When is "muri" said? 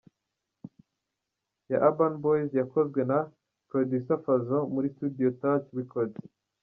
4.73-4.87